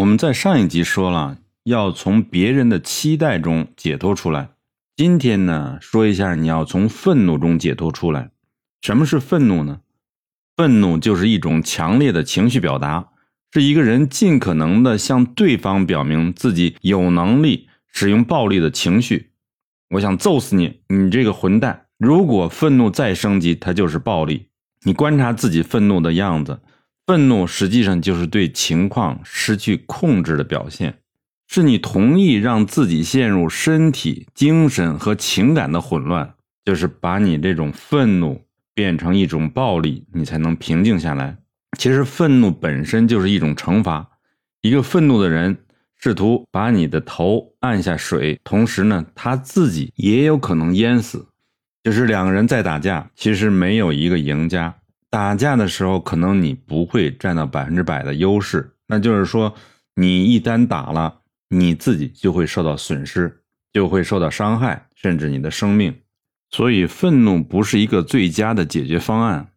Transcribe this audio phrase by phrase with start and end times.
[0.00, 4.48] 我们在上一集说了，要从别人的期待中解脱出来。
[4.96, 8.30] 今天呢，说一下你要从愤怒中解脱出来。
[8.80, 9.80] 什么是愤怒呢？
[10.56, 13.08] 愤怒就是一种强烈的情绪表达，
[13.52, 19.32] 是一个人尽可能的向对方表明自己有能力使用暴力的情绪。
[19.90, 21.88] 我想揍死你，你这个混蛋！
[21.98, 24.46] 如果愤怒再升级，它就是暴力。
[24.84, 26.60] 你观察自己愤怒的样子。
[27.10, 30.98] 愤怒实际上就是对情况失去控制的表现，
[31.48, 38.44] 是你同意让自己陷入身体、精神和情感的混乱，就是把你这种愤怒
[38.74, 41.36] 变成一种暴力，你才能平静下来。
[41.76, 44.08] 其实愤怒本身就是一种惩罚，
[44.62, 45.58] 一个愤怒的人
[45.96, 51.26] 试图把你的头按下水，同时呢，他自己也有可能淹死。
[51.82, 54.76] 就是两个人在打架，其实没有一个赢家。
[55.10, 59.52] 打架的时候，可能你不会占到百分之百的优势，那就是说，
[59.96, 63.42] 你一旦打了，你自己就会受到损失，
[63.72, 65.94] 就会受到伤害，甚至你的生命。
[66.52, 69.48] 所以，愤怒不是一个最佳的解决方案。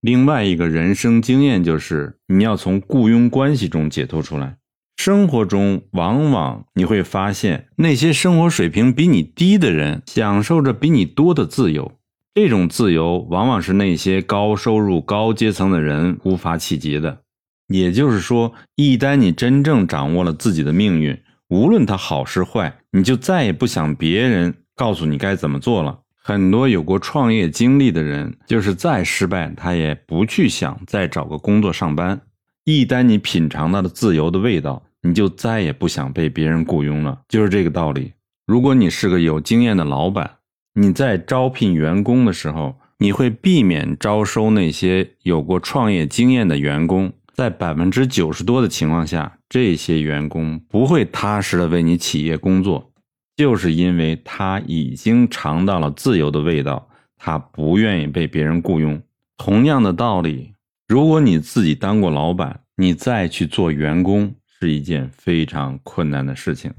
[0.00, 4.56] 另外一个人生经验就是，你要从雇佣关系中解脱出来。
[4.96, 11.92] 生活中，往往你会发现，那些生活水平比你低的人，享受着比你多的自由。
[12.32, 17.22] 这种自由往往是那些高收入、高阶层的人无法企及的。
[17.66, 25.98] 也就是说，一旦你真正掌握了自己的命运，无论它好是坏，你就再也不想别人告诉你该怎么做了。
[26.22, 32.20] 很多有过创业经历的人，就是再失败，他也不去想再找个工作上班。
[32.64, 37.20] 一旦你品尝到了自由的味道，你就再也不想被别人雇佣了。
[37.28, 38.12] 就是这个道理。
[38.46, 40.30] 如果你是个有经验的老板，
[40.74, 47.12] 你在招聘员工的时候，你会避免招收那些有过创业经验的员工。
[47.34, 52.92] 在百分之九十多的情况下，这些员工不会踏实的为你企业工作，
[53.36, 59.00] 就是因为他已经尝到了自由的味道，他不愿意被别人雇佣。
[59.38, 60.52] 同样的道理，
[60.86, 66.70] 如果你自己当过老板，你再去做员工是一件非常困难的事情。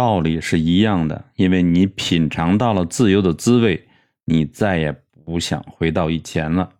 [0.00, 3.86] 道理是一样的，因为你品尝到了自由的滋味，
[4.24, 4.90] 你再也
[5.26, 6.70] 不想回到以前了。